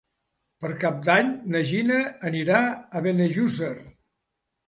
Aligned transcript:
Per 0.63 0.69
Cap 0.83 0.95
d'Any 1.09 1.27
na 1.55 1.59
Gina 1.71 1.99
anirà 2.31 2.61
a 2.69 3.01
Benejússer. 3.09 3.73